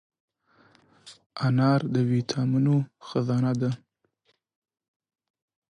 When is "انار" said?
1.45-1.81